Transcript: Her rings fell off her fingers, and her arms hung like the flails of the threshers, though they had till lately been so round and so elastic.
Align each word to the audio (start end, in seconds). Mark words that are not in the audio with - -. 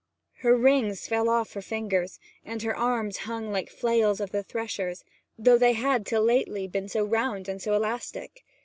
Her 0.39 0.57
rings 0.57 1.07
fell 1.07 1.29
off 1.29 1.53
her 1.53 1.61
fingers, 1.61 2.17
and 2.43 2.63
her 2.63 2.75
arms 2.75 3.17
hung 3.17 3.51
like 3.51 3.69
the 3.69 3.75
flails 3.77 4.19
of 4.19 4.31
the 4.31 4.41
threshers, 4.41 5.03
though 5.37 5.59
they 5.59 5.73
had 5.73 6.07
till 6.07 6.23
lately 6.23 6.67
been 6.67 6.89
so 6.89 7.03
round 7.05 7.47
and 7.47 7.61
so 7.61 7.75
elastic. 7.75 8.43